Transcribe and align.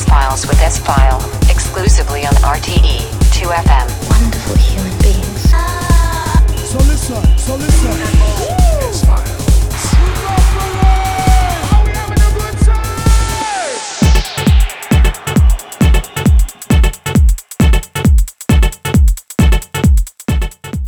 S 0.00 0.08
Files 0.08 0.46
with 0.46 0.62
S 0.62 0.78
File, 0.78 1.20
exclusively 1.50 2.24
on 2.24 2.32
RTE 2.36 3.00
2FM. 3.36 3.86
Wonderful 4.08 4.56
human 4.56 4.98
beings. 5.02 5.50
So 6.70 6.78
listen, 6.78 7.22
so 7.36 7.56
listen. 7.56 7.90
S 8.88 9.04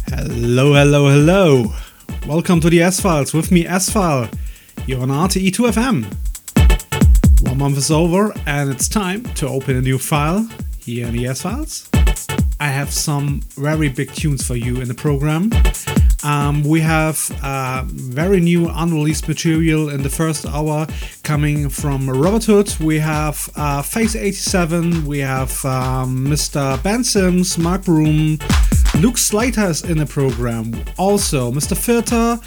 Hello, 0.08 0.72
hello, 0.72 1.10
hello. 1.10 1.74
Welcome 2.26 2.60
to 2.62 2.70
the 2.70 2.80
S 2.80 3.00
Files 3.00 3.34
with 3.34 3.52
me, 3.52 3.66
S 3.66 3.90
File. 3.90 4.30
You're 4.86 5.02
on 5.02 5.08
RTE2FM. 5.08 6.31
One 7.42 7.58
month 7.58 7.76
is 7.76 7.90
over 7.90 8.32
and 8.46 8.70
it's 8.70 8.88
time 8.88 9.24
to 9.34 9.48
open 9.48 9.76
a 9.76 9.80
new 9.80 9.98
file 9.98 10.48
here 10.78 11.08
in 11.08 11.12
the 11.12 11.26
S 11.26 11.42
Files. 11.42 11.88
I 12.60 12.68
have 12.68 12.92
some 12.92 13.40
very 13.56 13.88
big 13.88 14.12
tunes 14.12 14.46
for 14.46 14.54
you 14.54 14.80
in 14.80 14.86
the 14.86 14.94
program. 14.94 15.50
Um, 16.22 16.62
we 16.62 16.80
have 16.80 17.18
uh, 17.42 17.82
very 17.86 18.38
new 18.38 18.68
unreleased 18.68 19.26
material 19.26 19.88
in 19.90 20.04
the 20.04 20.08
first 20.08 20.46
hour 20.46 20.86
coming 21.24 21.68
from 21.68 22.08
Robert 22.08 22.44
Hood. 22.44 22.72
We 22.78 23.00
have 23.00 23.50
uh, 23.56 23.82
Fhase 23.82 24.14
87, 24.14 25.04
we 25.04 25.18
have 25.18 25.64
um, 25.64 26.24
Mr. 26.24 26.80
Ben 26.84 27.02
Sims, 27.02 27.58
Mark 27.58 27.84
Broom, 27.84 28.38
Luke 29.00 29.18
Slater 29.18 29.66
is 29.66 29.82
in 29.82 29.98
the 29.98 30.06
program. 30.06 30.72
Also, 30.98 31.50
Mr. 31.50 31.74
Pfirter, 31.74 32.38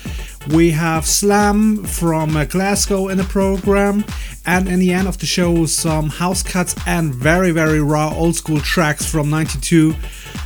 we 0.51 0.71
have 0.71 1.05
Slam 1.05 1.83
from 1.83 2.37
uh, 2.37 2.45
Glasgow 2.45 3.07
in 3.07 3.17
the 3.17 3.23
program, 3.23 4.05
and 4.45 4.67
in 4.67 4.79
the 4.79 4.91
end 4.91 5.07
of 5.07 5.17
the 5.17 5.25
show, 5.25 5.65
some 5.65 6.09
house 6.09 6.43
cuts 6.43 6.75
and 6.85 7.13
very, 7.13 7.51
very 7.51 7.81
raw 7.81 8.13
old 8.13 8.35
school 8.35 8.59
tracks 8.59 9.05
from 9.05 9.29
92, 9.29 9.95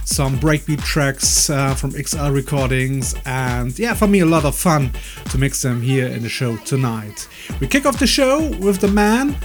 some 0.05 0.39
breakbeat 0.39 0.81
tracks 0.83 1.49
uh, 1.49 1.73
from 1.75 1.91
XL 1.91 2.29
recordings, 2.29 3.15
and 3.25 3.77
yeah, 3.77 3.93
for 3.93 4.07
me, 4.07 4.19
a 4.21 4.25
lot 4.25 4.45
of 4.45 4.55
fun 4.55 4.91
to 5.31 5.37
mix 5.37 5.61
them 5.61 5.81
here 5.81 6.07
in 6.07 6.23
the 6.23 6.29
show 6.29 6.55
tonight. 6.57 7.27
We 7.59 7.67
kick 7.67 7.85
off 7.85 7.99
the 7.99 8.07
show 8.07 8.49
with 8.59 8.79
the 8.79 8.87
man. 8.87 9.35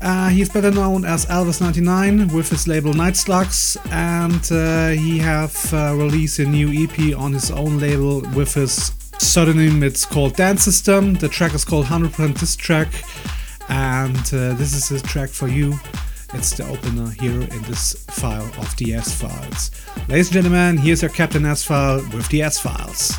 Uh, 0.00 0.28
he's 0.28 0.48
better 0.48 0.70
known 0.70 1.04
as 1.04 1.26
Elvis99 1.26 2.32
with 2.32 2.48
his 2.48 2.68
label 2.68 2.94
Night 2.94 3.16
Slugs, 3.16 3.76
and 3.90 4.52
uh, 4.52 4.88
he 4.90 5.18
have 5.18 5.74
uh, 5.74 5.94
released 5.96 6.38
a 6.38 6.46
new 6.46 6.70
EP 6.72 7.16
on 7.16 7.32
his 7.32 7.50
own 7.50 7.78
label 7.78 8.20
with 8.34 8.54
his 8.54 8.90
pseudonym. 9.18 9.82
It's 9.82 10.04
called 10.04 10.36
Dance 10.36 10.62
System. 10.62 11.14
The 11.14 11.28
track 11.28 11.54
is 11.54 11.64
called 11.64 11.86
100% 11.86 12.38
Diss 12.38 12.56
Trak, 12.56 12.88
and 13.68 14.16
uh, 14.16 14.54
this 14.54 14.74
is 14.74 14.90
a 14.90 15.04
track 15.04 15.30
for 15.30 15.48
you. 15.48 15.78
It's 16.34 16.50
the 16.56 16.68
opener 16.68 17.10
here 17.10 17.40
in 17.40 17.62
this 17.62 18.04
file 18.10 18.50
of 18.58 18.76
the 18.76 18.94
S 18.94 19.18
Files. 19.20 19.70
Ladies 20.08 20.28
and 20.28 20.34
gentlemen, 20.34 20.76
here's 20.76 21.02
your 21.02 21.10
Captain 21.10 21.44
S 21.46 21.64
File 21.64 21.96
with 22.12 22.28
the 22.28 22.42
S 22.42 22.58
Files. 22.60 23.12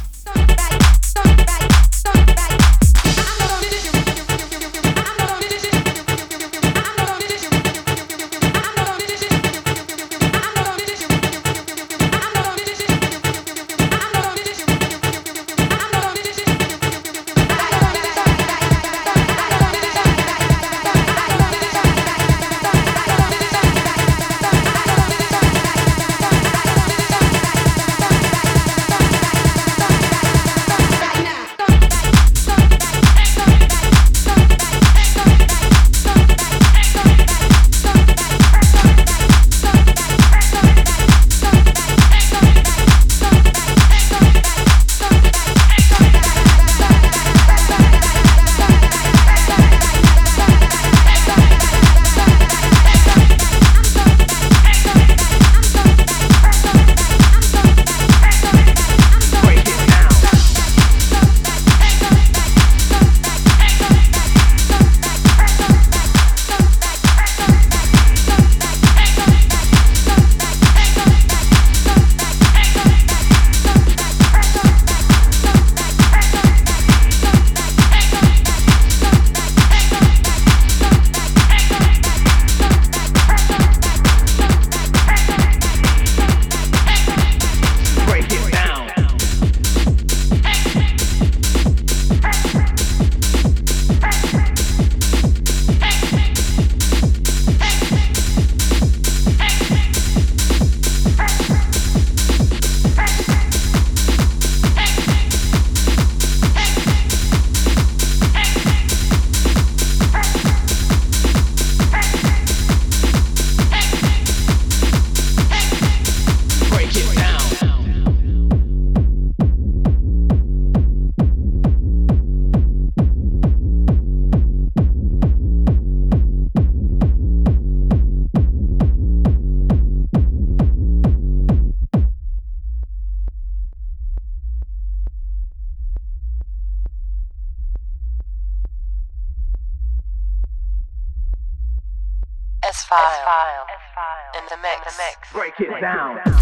S-File. 142.91 143.67
file 143.93 144.41
In 144.41 144.45
the 144.49 144.57
mix. 144.57 145.31
Break 145.31 145.53
it 145.59 145.81
down. 145.81 146.38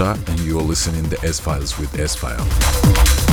And 0.00 0.40
you're 0.40 0.60
listening 0.60 1.08
to 1.08 1.16
S 1.24 1.40
Files 1.40 1.78
with 1.78 1.98
S 1.98 2.14
File. 2.14 3.25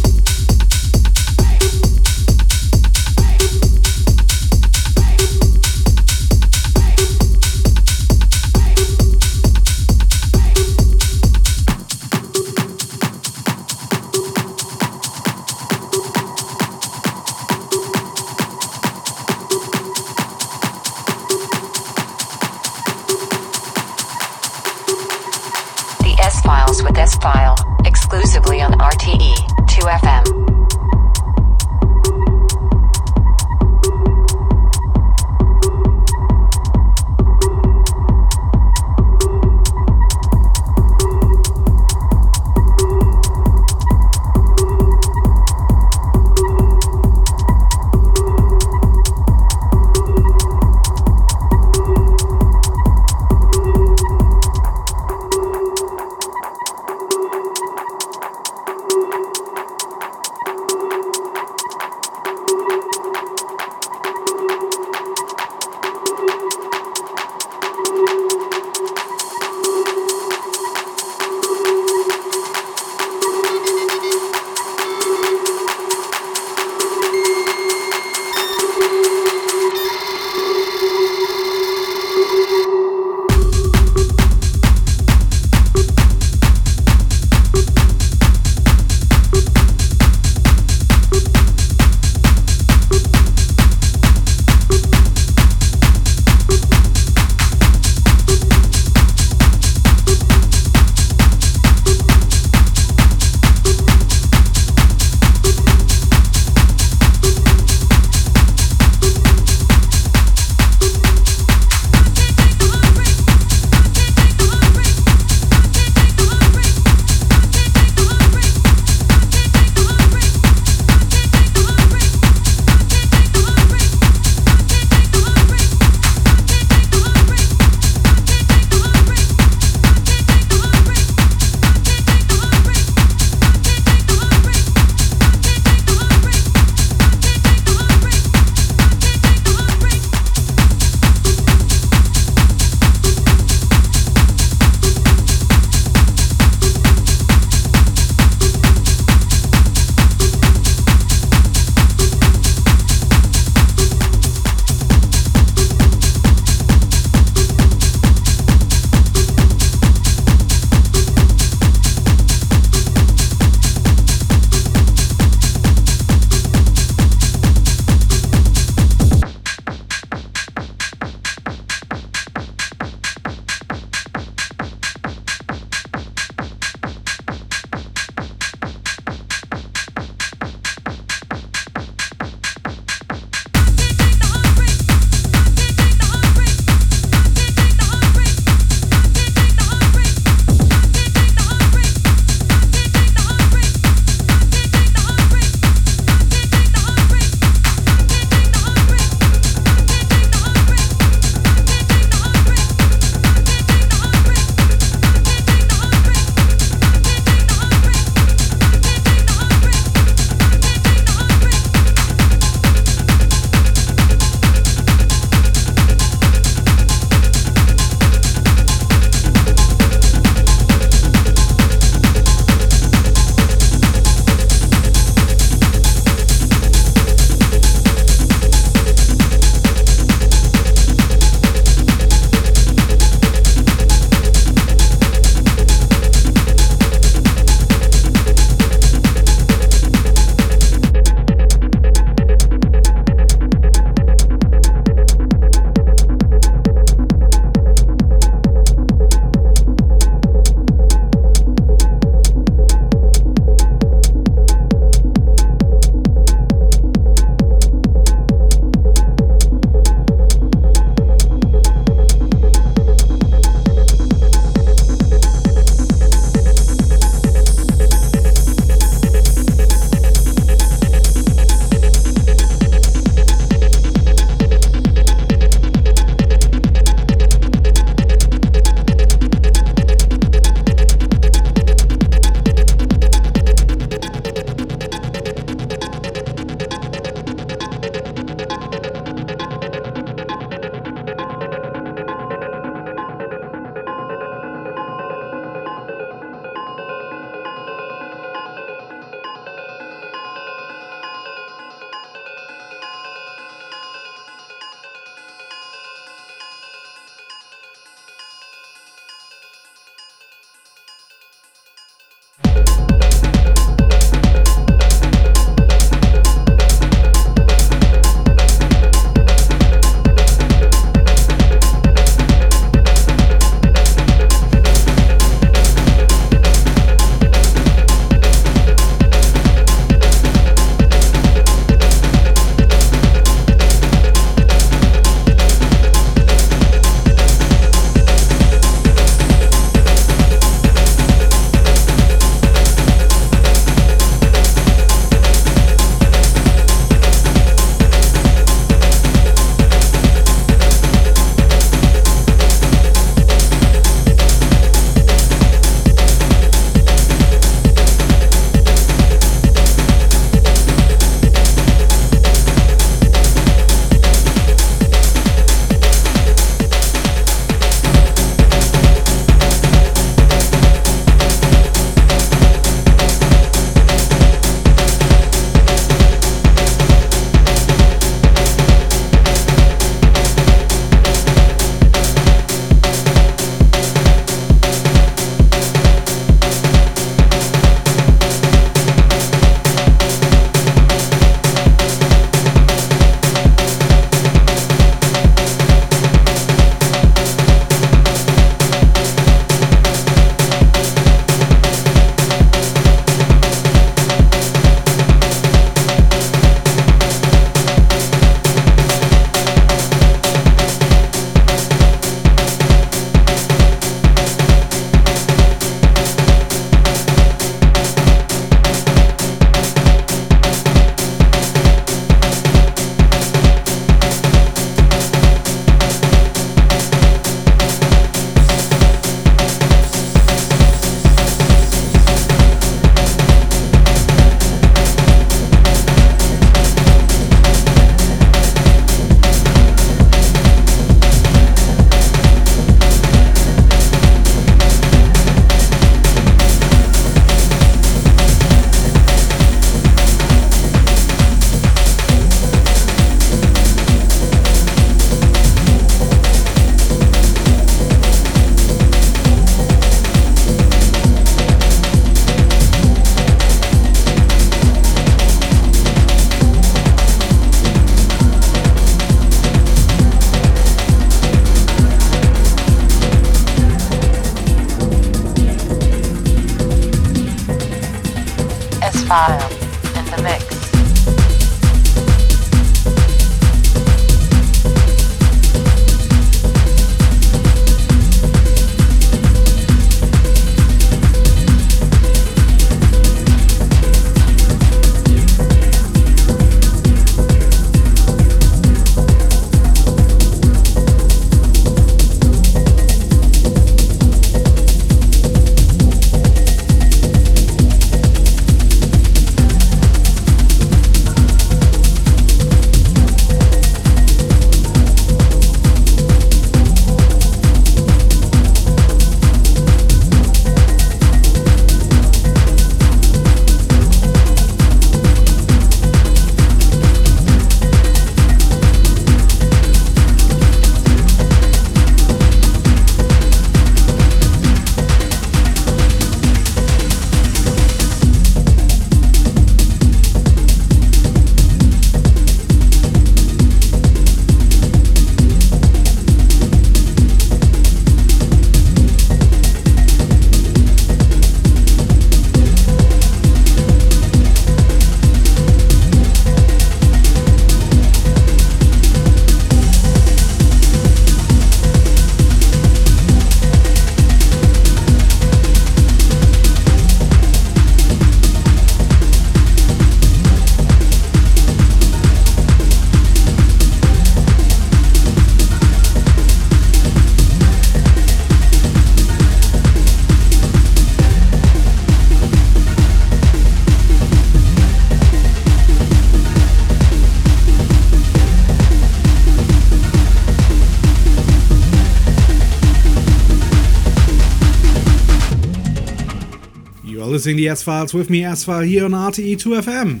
Listening 597.18 597.38
to 597.38 597.42
the 597.42 597.48
S 597.48 597.64
Files 597.64 597.92
with 597.92 598.10
me, 598.10 598.24
S 598.24 598.44
File, 598.44 598.60
here 598.60 598.84
on 598.84 598.92
RTE2FM. 598.92 600.00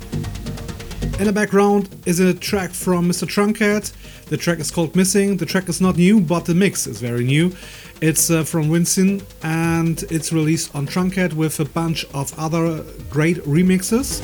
In 1.18 1.24
the 1.24 1.32
background 1.32 1.88
is 2.06 2.20
a 2.20 2.32
track 2.32 2.70
from 2.70 3.08
Mr. 3.08 3.26
Truncate. 3.26 3.92
The 4.26 4.36
track 4.36 4.60
is 4.60 4.70
called 4.70 4.94
Missing. 4.94 5.38
The 5.38 5.44
track 5.44 5.68
is 5.68 5.80
not 5.80 5.96
new, 5.96 6.20
but 6.20 6.44
the 6.44 6.54
mix 6.54 6.86
is 6.86 7.00
very 7.00 7.24
new. 7.24 7.52
It's 8.00 8.30
uh, 8.30 8.44
from 8.44 8.70
Vincenn 8.70 9.20
and 9.42 10.00
it's 10.12 10.32
released 10.32 10.72
on 10.76 10.86
Truncate 10.86 11.32
with 11.32 11.58
a 11.58 11.64
bunch 11.64 12.04
of 12.14 12.32
other 12.38 12.84
great 13.10 13.38
remixes. 13.38 14.22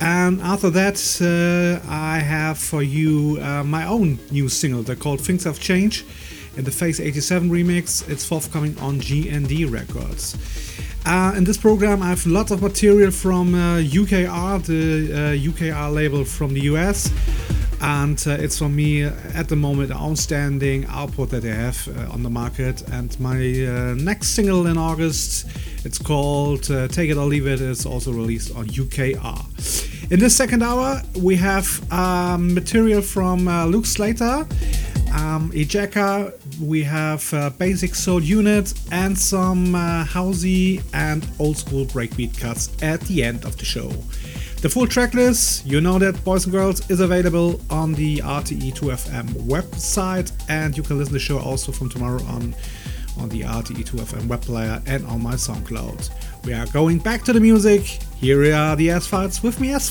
And 0.00 0.40
after 0.42 0.70
that, 0.70 0.98
uh, 1.20 1.84
I 1.90 2.20
have 2.20 2.56
for 2.56 2.84
you 2.84 3.38
uh, 3.42 3.64
my 3.64 3.84
own 3.84 4.20
new 4.30 4.48
single. 4.48 4.84
They're 4.84 4.94
called 4.94 5.20
Things 5.20 5.42
Have 5.42 5.58
Changed 5.58 6.06
in 6.56 6.62
the 6.62 6.70
Fhase 6.70 7.04
87 7.04 7.50
remix. 7.50 8.08
It's 8.08 8.24
forthcoming 8.24 8.78
on 8.78 9.00
GND 9.00 9.72
Records. 9.72 10.36
Uh, 11.04 11.34
in 11.36 11.42
this 11.44 11.56
program, 11.56 12.00
I 12.00 12.10
have 12.10 12.24
lots 12.26 12.52
of 12.52 12.62
material 12.62 13.10
from 13.10 13.54
uh, 13.54 13.78
UKR, 13.78 14.64
the 14.64 15.12
uh, 15.12 15.52
UKR 15.52 15.92
label 15.92 16.24
from 16.24 16.54
the 16.54 16.60
US, 16.72 17.10
and 17.80 18.22
uh, 18.28 18.36
it's 18.38 18.58
for 18.58 18.68
me 18.68 19.02
uh, 19.02 19.12
at 19.34 19.48
the 19.48 19.56
moment 19.56 19.90
an 19.90 19.96
outstanding 19.96 20.86
output 20.88 21.30
that 21.30 21.42
they 21.42 21.50
have 21.50 21.88
uh, 21.88 22.12
on 22.12 22.22
the 22.22 22.30
market. 22.30 22.88
And 22.92 23.18
my 23.18 23.34
uh, 23.34 23.94
next 23.94 24.28
single 24.28 24.68
in 24.68 24.78
August, 24.78 25.48
it's 25.84 25.98
called 25.98 26.70
uh, 26.70 26.86
Take 26.86 27.10
It 27.10 27.16
or 27.16 27.26
Leave 27.26 27.48
It, 27.48 27.60
is 27.60 27.84
also 27.84 28.12
released 28.12 28.54
on 28.54 28.68
UKR. 28.68 30.12
In 30.12 30.20
this 30.20 30.36
second 30.36 30.62
hour, 30.62 31.02
we 31.16 31.34
have 31.36 31.66
material 32.38 33.02
from 33.02 33.48
uh, 33.48 33.66
Luke 33.66 33.86
Slater, 33.86 34.46
um, 35.14 35.50
Ejeka, 35.52 36.32
we 36.60 36.82
have 36.82 37.32
uh, 37.34 37.50
Basic 37.50 37.94
Soul 37.94 38.22
Unit, 38.22 38.72
and 38.90 39.16
some 39.16 39.74
uh, 39.74 40.04
housey 40.04 40.82
and 40.94 41.26
old 41.38 41.56
school 41.56 41.84
breakbeat 41.86 42.38
cuts 42.38 42.70
at 42.82 43.00
the 43.02 43.22
end 43.22 43.44
of 43.44 43.56
the 43.56 43.64
show. 43.64 43.88
The 44.62 44.68
full 44.68 44.86
tracklist, 44.86 45.66
you 45.66 45.80
know 45.80 45.98
that, 45.98 46.22
boys 46.24 46.44
and 46.44 46.52
girls, 46.52 46.88
is 46.88 47.00
available 47.00 47.60
on 47.68 47.94
the 47.94 48.18
RTE2FM 48.18 49.30
website, 49.46 50.32
and 50.48 50.76
you 50.76 50.82
can 50.82 50.98
listen 50.98 51.10
to 51.10 51.14
the 51.14 51.24
show 51.24 51.38
also 51.38 51.72
from 51.72 51.88
tomorrow 51.88 52.22
on 52.24 52.54
on 53.18 53.28
the 53.28 53.40
RTE2FM 53.42 54.26
web 54.26 54.40
player 54.40 54.80
and 54.86 55.04
on 55.06 55.22
my 55.22 55.34
SoundCloud. 55.34 56.10
We 56.44 56.54
are 56.54 56.66
going 56.66 56.98
back 56.98 57.22
to 57.24 57.32
the 57.32 57.40
music. 57.40 57.82
Here 58.16 58.54
are 58.54 58.74
the 58.76 58.90
S 58.90 59.06
Files 59.06 59.42
with 59.42 59.60
me, 59.60 59.72
S 59.72 59.90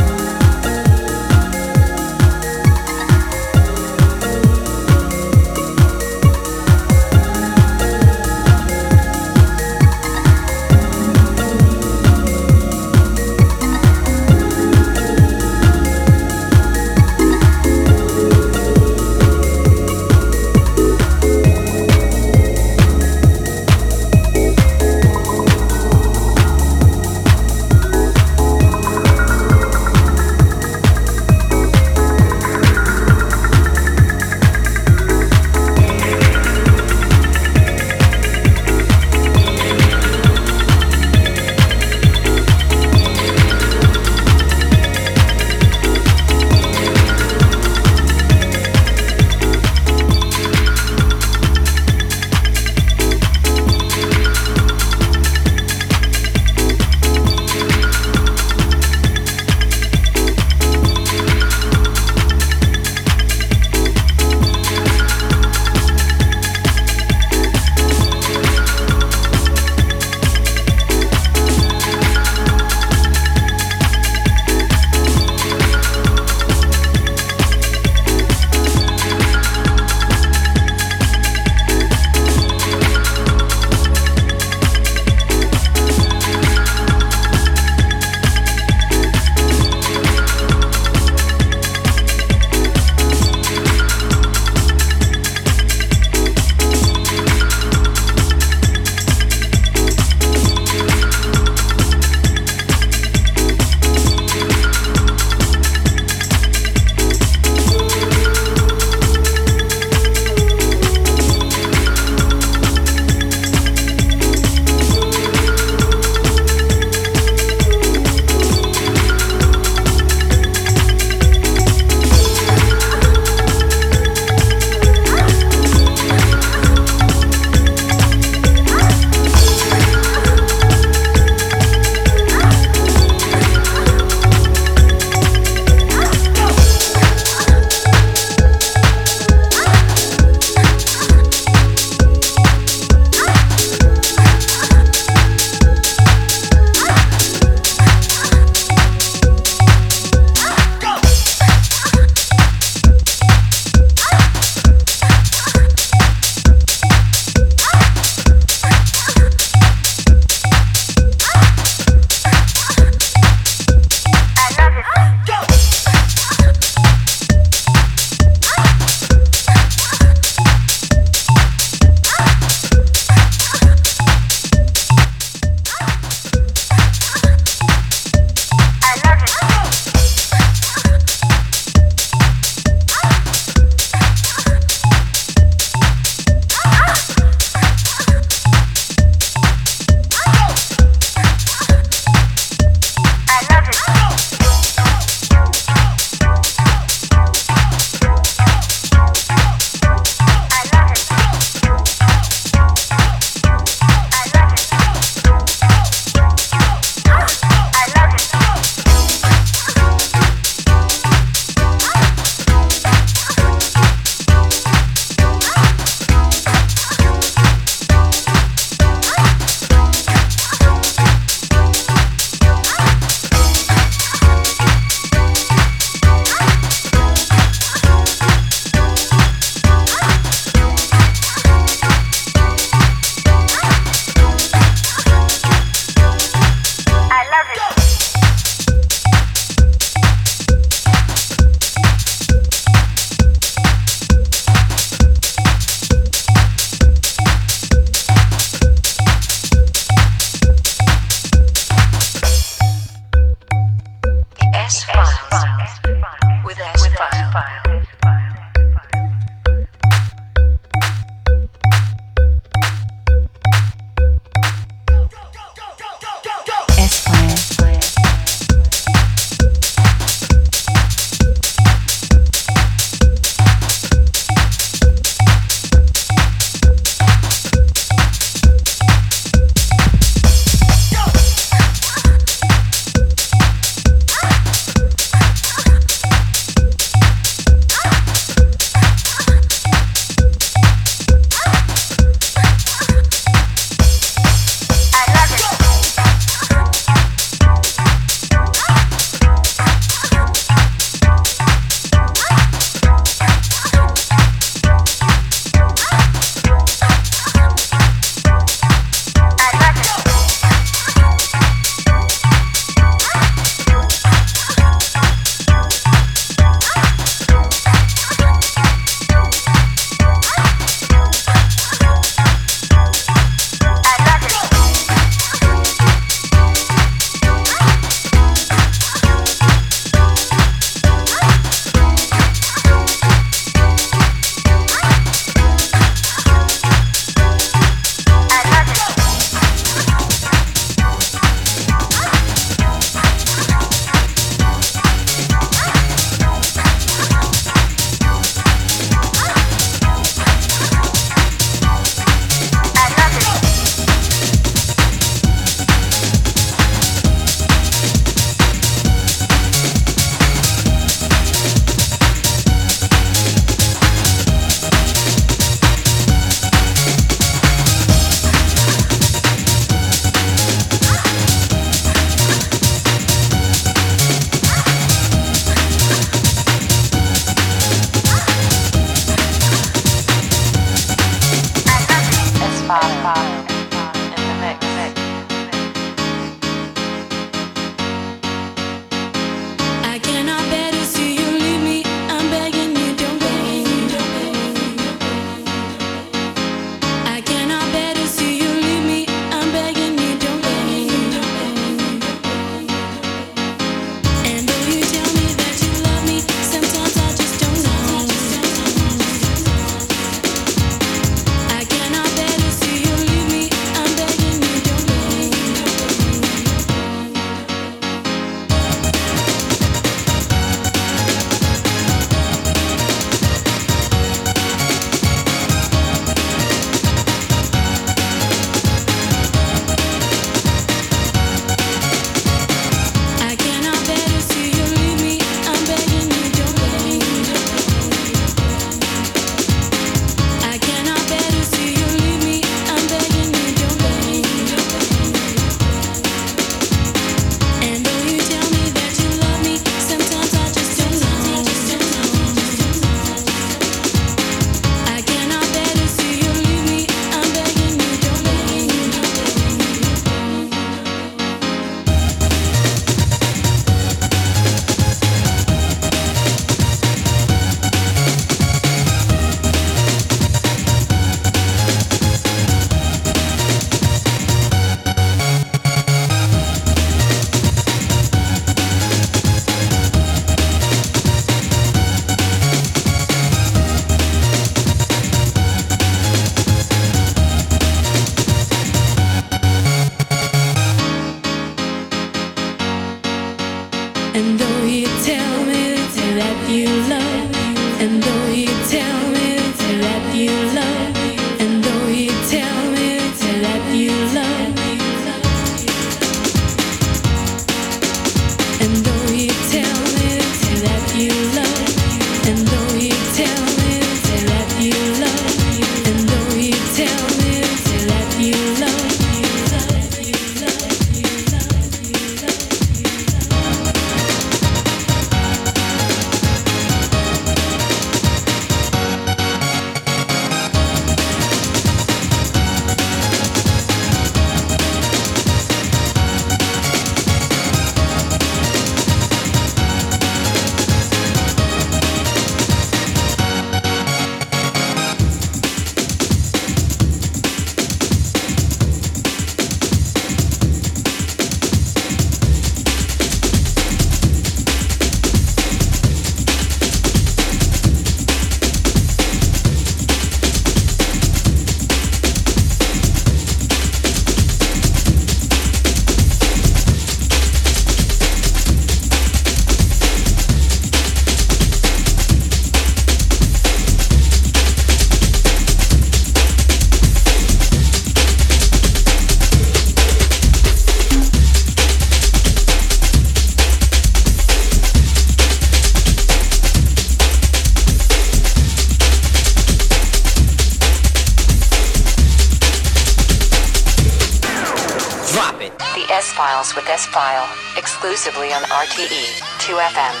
Exclusively 598.77 599.21
on 599.49 599.67
RTE 599.67 600.00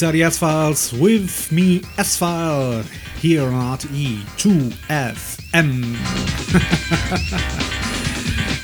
These 0.00 0.08
are 0.08 0.12
the 0.12 0.22
S 0.22 0.38
Files 0.38 0.94
with 0.94 1.52
me, 1.52 1.82
S 1.98 2.16
File, 2.16 2.82
here 3.18 3.42
on 3.42 3.52
RTE 3.52 4.22
2FM. 4.38 5.76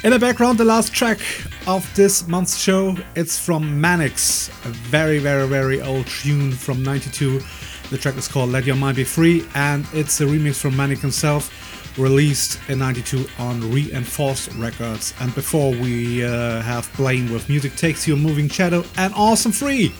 In 0.04 0.12
the 0.12 0.18
background, 0.18 0.56
the 0.56 0.64
last 0.64 0.94
track 0.94 1.18
of 1.66 1.94
this 1.94 2.26
month's 2.26 2.56
show, 2.56 2.96
it's 3.16 3.38
from 3.38 3.64
Manix, 3.64 4.48
a 4.64 4.68
very, 4.88 5.18
very, 5.18 5.46
very 5.46 5.82
old 5.82 6.06
tune 6.06 6.52
from 6.52 6.82
92. 6.82 7.42
The 7.90 7.98
track 7.98 8.16
is 8.16 8.28
called 8.28 8.48
Let 8.48 8.64
Your 8.64 8.76
Mind 8.76 8.96
Be 8.96 9.04
Free, 9.04 9.46
and 9.54 9.86
it's 9.92 10.18
a 10.22 10.24
remix 10.24 10.58
from 10.58 10.72
Manix 10.72 11.00
himself, 11.00 11.98
released 11.98 12.58
in 12.70 12.78
92 12.78 13.26
on 13.38 13.60
Reinforced 13.70 14.54
Records. 14.54 15.12
And 15.20 15.34
before 15.34 15.72
we 15.72 16.24
uh, 16.24 16.62
have 16.62 16.90
Blame 16.96 17.30
with 17.30 17.50
Music 17.50 17.76
Takes 17.76 18.08
You 18.08 18.16
Moving 18.16 18.48
Shadow 18.48 18.84
and 18.96 19.12
Awesome 19.14 19.52
3 19.52 19.92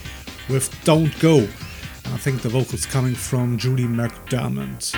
with 0.48 0.70
Don't 0.84 1.16
Go. 1.20 1.38
And 1.38 2.14
I 2.14 2.16
think 2.16 2.42
the 2.42 2.48
vocals 2.48 2.86
coming 2.86 3.14
from 3.14 3.58
Julie 3.58 3.84
McDermott. 3.84 4.94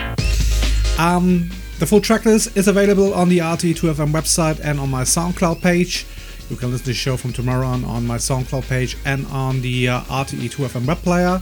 Um, 0.99 1.51
the 1.79 1.87
full 1.87 2.01
tracklist 2.01 2.57
is 2.57 2.67
available 2.67 3.15
on 3.15 3.29
the 3.29 3.39
RT2FM 3.39 4.11
website 4.13 4.61
and 4.65 4.81
on 4.81 4.91
my 4.91 5.03
SoundCloud 5.03 5.63
page. 5.63 6.07
You 6.51 6.57
can 6.57 6.71
listen 6.71 6.85
to 6.87 6.91
the 6.91 6.95
show 6.95 7.17
from 7.17 7.33
tomorrow 7.33 7.67
on 7.67 7.85
on 7.85 8.07
my 8.07 8.17
SoundCloud 8.17 8.69
page 8.69 8.97
and 9.05 9.27
on 9.27 9.61
the 9.61 9.89
uh, 9.89 10.01
RTE2FM 10.03 10.87
web 10.87 10.99
player. 10.99 11.41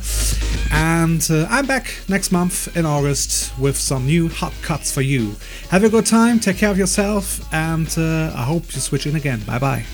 And 0.73 1.27
uh, 1.31 1.47
I'm 1.49 1.67
back 1.67 1.97
next 2.09 2.33
month 2.33 2.77
in 2.77 2.85
August 2.85 3.57
with 3.59 3.77
some 3.77 4.05
new 4.05 4.29
hot 4.29 4.53
cuts 4.63 4.93
for 4.93 5.03
you. 5.03 5.37
Have 5.71 5.85
a 5.85 5.89
good 5.89 6.07
time, 6.07 6.41
take 6.41 6.57
care 6.59 6.71
of 6.71 6.79
yourself, 6.79 7.41
and 7.55 7.89
uh, 7.97 8.33
I 8.35 8.43
hope 8.43 8.75
you 8.75 8.81
switch 8.81 9.07
in 9.07 9.15
again. 9.15 9.41
Bye 9.47 9.59
bye. 9.59 9.85